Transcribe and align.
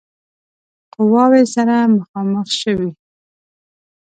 قواوې 0.93 1.43
سره 1.55 1.75
مخامخ 1.95 2.47
شوې. 2.61 2.89